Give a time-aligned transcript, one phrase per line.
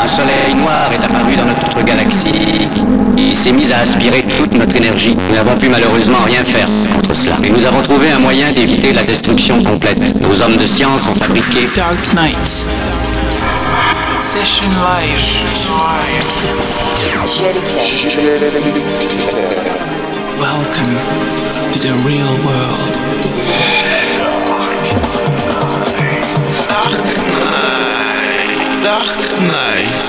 [0.00, 2.68] Un soleil noir est apparu dans notre galaxie
[3.16, 5.16] et s'est mis à aspirer toute notre énergie.
[5.28, 7.36] Nous n'avons pu malheureusement rien faire contre cela.
[7.42, 9.98] Et nous avons trouvé un moyen d'éviter la destruction complète.
[10.20, 12.66] Nos hommes de science ont fabriqué Dark Knight.
[14.20, 15.18] Session live.
[20.38, 20.94] Welcome
[21.72, 22.97] to the real world.
[28.88, 30.07] Acht nee.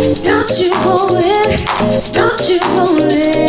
[0.00, 2.14] Don't you hold it?
[2.14, 3.39] Don't you hold it?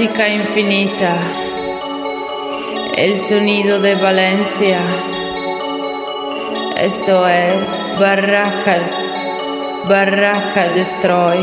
[0.00, 1.14] Música infinita,
[2.96, 4.80] el sonido de Valencia.
[6.78, 8.78] Esto es Barraca,
[9.90, 11.36] Barraca Destroy.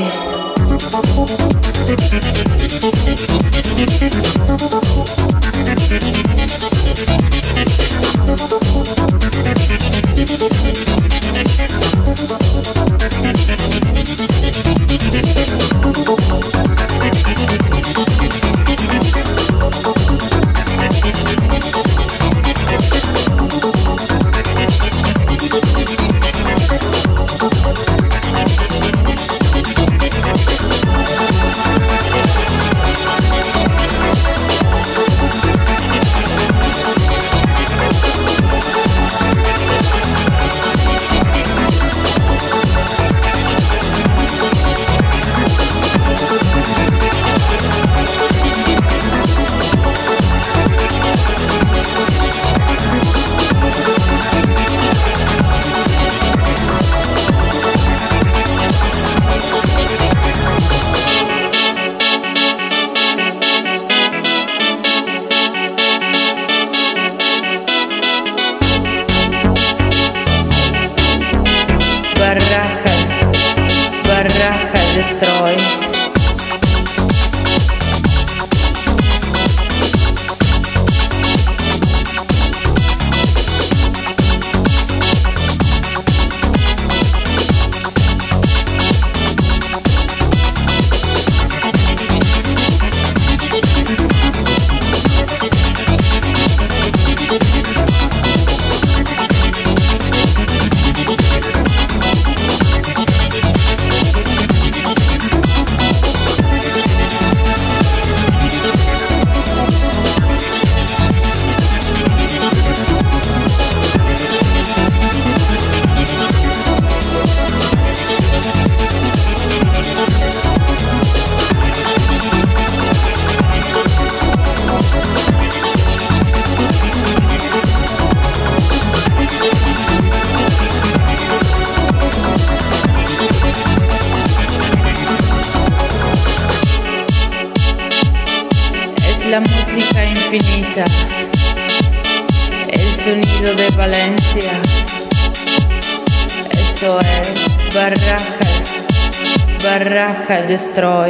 [150.78, 151.07] dietro